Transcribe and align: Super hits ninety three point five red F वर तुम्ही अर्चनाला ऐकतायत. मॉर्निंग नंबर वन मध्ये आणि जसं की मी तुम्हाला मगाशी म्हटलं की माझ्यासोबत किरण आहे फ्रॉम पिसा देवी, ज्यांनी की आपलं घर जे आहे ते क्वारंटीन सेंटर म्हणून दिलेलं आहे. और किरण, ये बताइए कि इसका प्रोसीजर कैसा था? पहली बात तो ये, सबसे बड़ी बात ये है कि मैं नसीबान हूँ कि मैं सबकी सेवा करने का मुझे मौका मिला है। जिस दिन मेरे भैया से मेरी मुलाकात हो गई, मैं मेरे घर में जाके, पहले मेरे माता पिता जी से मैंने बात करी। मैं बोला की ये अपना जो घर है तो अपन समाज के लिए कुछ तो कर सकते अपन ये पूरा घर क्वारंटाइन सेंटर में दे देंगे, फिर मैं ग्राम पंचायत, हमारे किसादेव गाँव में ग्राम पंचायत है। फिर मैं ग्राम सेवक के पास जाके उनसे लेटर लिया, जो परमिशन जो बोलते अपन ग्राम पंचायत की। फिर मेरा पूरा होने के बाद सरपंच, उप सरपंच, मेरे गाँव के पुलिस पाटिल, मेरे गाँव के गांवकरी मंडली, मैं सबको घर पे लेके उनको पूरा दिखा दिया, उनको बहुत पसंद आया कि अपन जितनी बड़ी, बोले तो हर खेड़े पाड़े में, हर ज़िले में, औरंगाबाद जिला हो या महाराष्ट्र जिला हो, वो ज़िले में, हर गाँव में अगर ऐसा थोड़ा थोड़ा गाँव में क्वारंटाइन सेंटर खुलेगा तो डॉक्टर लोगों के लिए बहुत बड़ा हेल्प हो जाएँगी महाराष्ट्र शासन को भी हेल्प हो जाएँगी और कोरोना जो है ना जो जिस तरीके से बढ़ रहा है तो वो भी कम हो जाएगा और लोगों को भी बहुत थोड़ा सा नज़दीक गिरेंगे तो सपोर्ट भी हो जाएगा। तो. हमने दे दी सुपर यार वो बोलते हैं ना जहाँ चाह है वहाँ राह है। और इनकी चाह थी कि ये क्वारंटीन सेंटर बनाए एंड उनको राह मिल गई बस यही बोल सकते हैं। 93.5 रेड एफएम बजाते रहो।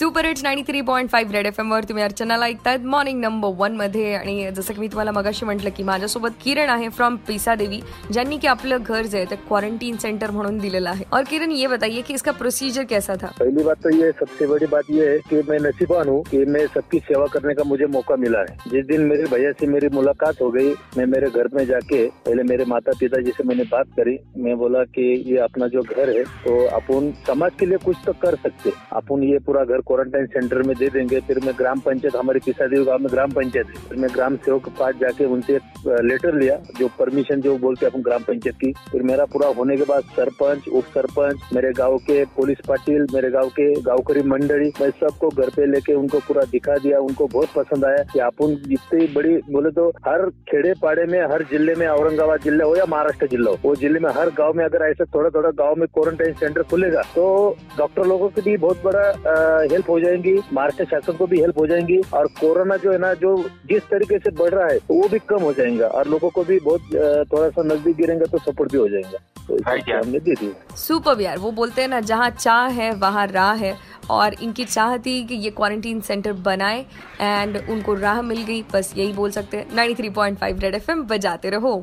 Super 0.00 0.26
hits 0.26 0.42
ninety 0.42 0.62
three 0.62 0.80
point 0.82 1.08
five 1.10 1.32
red 1.32 1.46
F 1.46 1.60
वर 1.60 1.84
तुम्ही 1.84 2.02
अर्चनाला 2.04 2.46
ऐकतायत. 2.46 2.84
मॉर्निंग 2.84 3.20
नंबर 3.20 3.48
वन 3.56 3.72
मध्ये 3.76 4.12
आणि 4.14 4.50
जसं 4.56 4.74
की 4.74 4.80
मी 4.80 4.86
तुम्हाला 4.88 5.12
मगाशी 5.12 5.46
म्हटलं 5.46 5.70
की 5.76 5.82
माझ्यासोबत 5.82 6.36
किरण 6.42 6.68
आहे 6.70 6.88
फ्रॉम 6.88 7.16
पिसा 7.26 7.54
देवी, 7.54 7.80
ज्यांनी 8.10 8.36
की 8.38 8.46
आपलं 8.46 8.82
घर 8.82 9.02
जे 9.02 9.18
आहे 9.18 9.26
ते 9.30 9.36
क्वारंटीन 9.48 9.96
सेंटर 9.96 10.30
म्हणून 10.30 10.58
दिलेलं 10.58 10.90
आहे. 10.90 11.04
और 11.12 11.24
किरण, 11.30 11.50
ये 11.52 11.66
बताइए 11.68 12.02
कि 12.02 12.14
इसका 12.14 12.32
प्रोसीजर 12.32 12.84
कैसा 12.90 13.14
था? 13.14 13.26
पहली 13.40 13.64
बात 13.64 13.82
तो 13.84 13.90
ये, 13.96 14.10
सबसे 14.20 14.46
बड़ी 14.46 14.66
बात 14.66 14.90
ये 14.90 15.10
है 15.10 15.18
कि 15.28 15.42
मैं 15.50 15.58
नसीबान 15.60 16.08
हूँ 16.08 16.22
कि 16.30 16.44
मैं 16.46 16.64
सबकी 16.74 16.98
सेवा 17.00 17.26
करने 17.32 17.54
का 17.54 17.64
मुझे 17.64 17.86
मौका 17.92 18.16
मिला 18.16 18.40
है। 18.40 18.56
जिस 18.68 18.86
दिन 18.86 19.04
मेरे 19.10 19.26
भैया 19.32 19.52
से 19.60 19.66
मेरी 19.66 19.88
मुलाकात 19.92 20.40
हो 20.42 20.50
गई, 20.50 20.72
मैं 20.98 21.06
मेरे 21.06 21.30
घर 21.30 21.48
में 21.54 21.64
जाके, 21.66 22.06
पहले 22.06 22.42
मेरे 22.44 22.64
माता 22.72 22.92
पिता 23.00 23.20
जी 23.20 23.30
से 23.32 23.48
मैंने 23.48 23.64
बात 23.72 23.92
करी। 24.00 24.16
मैं 24.38 24.56
बोला 24.56 24.84
की 24.96 25.12
ये 25.30 25.36
अपना 25.42 25.66
जो 25.68 25.82
घर 25.82 26.16
है 26.16 26.24
तो 26.40 26.58
अपन 26.78 27.12
समाज 27.26 27.52
के 27.60 27.66
लिए 27.66 27.78
कुछ 27.84 27.96
तो 28.06 28.12
कर 28.22 28.34
सकते 28.38 28.72
अपन 28.94 29.22
ये 29.24 29.38
पूरा 29.46 29.64
घर 29.64 29.88
क्वारंटाइन 29.90 30.26
सेंटर 30.26 30.62
में 30.62 30.74
दे 30.78 30.88
देंगे, 30.88 31.20
फिर 31.20 31.38
मैं 31.44 31.54
ग्राम 31.58 31.80
पंचायत, 31.80 32.16
हमारे 32.16 32.40
किसादेव 32.40 32.84
गाँव 32.84 32.98
में 32.98 33.10
ग्राम 33.12 33.30
पंचायत 33.32 33.66
है। 33.68 33.88
फिर 33.88 33.98
मैं 33.98 34.10
ग्राम 34.14 34.36
सेवक 34.44 34.64
के 34.64 34.70
पास 34.78 34.94
जाके 35.00 35.24
उनसे 35.26 35.58
लेटर 36.04 36.34
लिया, 36.34 36.56
जो 36.78 36.88
परमिशन 36.98 37.40
जो 37.40 37.56
बोलते 37.58 37.86
अपन 37.86 38.02
ग्राम 38.02 38.22
पंचायत 38.22 38.56
की। 38.56 38.72
फिर 38.90 39.02
मेरा 39.02 39.24
पूरा 39.32 39.48
होने 39.56 39.76
के 39.76 39.84
बाद 39.84 40.02
सरपंच, 40.16 40.68
उप 40.70 40.84
सरपंच, 40.94 41.40
मेरे 41.54 41.72
गाँव 41.78 41.96
के 42.00 42.24
पुलिस 42.36 42.58
पाटिल, 42.68 43.06
मेरे 43.14 43.30
गाँव 43.30 43.48
के 43.58 43.68
गांवकरी 43.82 44.22
मंडली, 44.30 44.70
मैं 44.80 44.90
सबको 45.00 45.28
घर 45.30 45.50
पे 45.56 45.66
लेके 45.70 45.94
उनको 45.94 46.18
पूरा 46.28 46.44
दिखा 46.52 46.76
दिया, 46.78 46.98
उनको 47.00 47.26
बहुत 47.28 47.48
पसंद 47.56 47.84
आया 47.84 48.02
कि 48.12 48.20
अपन 48.20 48.54
जितनी 48.68 49.06
बड़ी, 49.14 49.36
बोले 49.50 49.70
तो 49.70 49.88
हर 50.06 50.28
खेड़े 50.50 50.74
पाड़े 50.82 51.04
में, 51.06 51.20
हर 51.32 51.42
ज़िले 51.50 51.74
में, 51.74 51.86
औरंगाबाद 51.88 52.42
जिला 52.42 52.64
हो 52.64 52.76
या 52.76 52.84
महाराष्ट्र 52.88 53.26
जिला 53.26 53.50
हो, 53.50 53.58
वो 53.64 53.74
ज़िले 53.76 54.00
में, 54.00 54.10
हर 54.18 54.30
गाँव 54.38 54.52
में 54.56 54.64
अगर 54.64 54.88
ऐसा 54.90 55.04
थोड़ा 55.14 55.30
थोड़ा 55.30 55.50
गाँव 55.64 55.74
में 55.78 55.86
क्वारंटाइन 55.88 56.34
सेंटर 56.40 56.62
खुलेगा 56.70 57.02
तो 57.14 57.26
डॉक्टर 57.78 58.06
लोगों 58.06 58.28
के 58.28 58.40
लिए 58.40 58.56
बहुत 58.58 58.82
बड़ा 58.84 59.69
हेल्प 59.70 59.90
हो 59.90 59.98
जाएँगी 60.00 60.34
महाराष्ट्र 60.52 60.84
शासन 60.84 61.16
को 61.16 61.26
भी 61.26 61.40
हेल्प 61.40 61.58
हो 61.58 61.66
जाएँगी 61.66 62.00
और 62.14 62.26
कोरोना 62.40 62.76
जो 62.76 62.92
है 62.92 62.98
ना 62.98 63.12
जो 63.16 63.36
जिस 63.68 63.82
तरीके 63.90 64.18
से 64.18 64.30
बढ़ 64.36 64.54
रहा 64.54 64.66
है 64.66 64.78
तो 64.78 64.94
वो 64.94 65.08
भी 65.08 65.18
कम 65.28 65.42
हो 65.42 65.52
जाएगा 65.52 65.86
और 65.88 66.08
लोगों 66.08 66.30
को 66.30 66.44
भी 66.44 66.58
बहुत 66.60 67.26
थोड़ा 67.32 67.48
सा 67.48 67.62
नज़दीक 67.64 67.96
गिरेंगे 67.96 68.26
तो 68.26 68.38
सपोर्ट 68.40 68.72
भी 68.72 68.78
हो 68.78 68.88
जाएगा। 68.88 69.18
तो. 69.48 69.56
हमने 69.92 70.18
दे 70.20 70.34
दी 70.34 70.52
सुपर 70.76 71.20
यार 71.20 71.38
वो 71.38 71.50
बोलते 71.52 71.82
हैं 71.82 71.88
ना 71.88 72.00
जहाँ 72.02 72.30
चाह 72.30 72.66
है 72.70 72.92
वहाँ 72.96 73.26
राह 73.26 73.54
है। 73.54 73.76
और 74.10 74.34
इनकी 74.42 74.64
चाह 74.64 74.96
थी 74.98 75.22
कि 75.24 75.34
ये 75.34 75.50
क्वारंटीन 75.50 76.00
सेंटर 76.00 76.32
बनाए 76.44 76.84
एंड 77.20 77.56
उनको 77.70 77.94
राह 77.94 78.22
मिल 78.22 78.42
गई 78.44 78.62
बस 78.72 78.92
यही 78.96 79.12
बोल 79.12 79.30
सकते 79.30 79.56
हैं। 79.56 79.66
93.5 79.76 80.60
रेड 80.62 80.74
एफएम 80.74 81.02
बजाते 81.06 81.50
रहो। 81.50 81.74